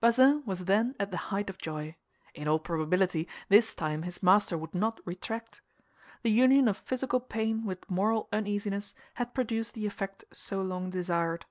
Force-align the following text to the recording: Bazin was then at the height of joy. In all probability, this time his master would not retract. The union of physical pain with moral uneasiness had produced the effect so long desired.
Bazin 0.00 0.42
was 0.46 0.60
then 0.64 0.94
at 0.98 1.10
the 1.10 1.18
height 1.28 1.50
of 1.50 1.58
joy. 1.58 1.96
In 2.32 2.48
all 2.48 2.58
probability, 2.58 3.28
this 3.50 3.74
time 3.74 4.04
his 4.04 4.22
master 4.22 4.56
would 4.56 4.74
not 4.74 5.00
retract. 5.04 5.60
The 6.22 6.30
union 6.30 6.66
of 6.66 6.78
physical 6.78 7.20
pain 7.20 7.62
with 7.66 7.90
moral 7.90 8.26
uneasiness 8.32 8.94
had 9.16 9.34
produced 9.34 9.74
the 9.74 9.84
effect 9.84 10.24
so 10.32 10.62
long 10.62 10.88
desired. 10.88 11.44